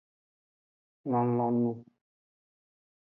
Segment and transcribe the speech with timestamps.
[1.11, 1.69] Lonlonu.